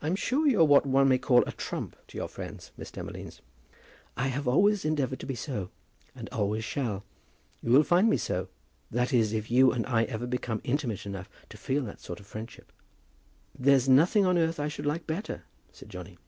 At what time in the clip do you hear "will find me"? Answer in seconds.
7.72-8.18